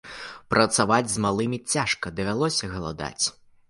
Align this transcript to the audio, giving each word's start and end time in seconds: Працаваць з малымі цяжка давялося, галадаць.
Працаваць 0.53 1.11
з 1.17 1.23
малымі 1.27 1.61
цяжка 1.77 2.17
давялося, 2.17 2.75
галадаць. 2.77 3.25